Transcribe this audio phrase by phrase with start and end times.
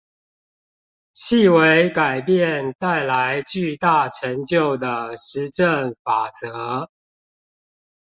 [1.15, 6.89] 細微改變帶來巨大成就的實證法則